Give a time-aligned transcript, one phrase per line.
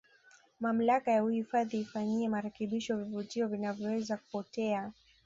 [0.59, 4.91] mamlaka ya uhifadhi ifanyie marekebisho vivutio vinavyoweza kupotea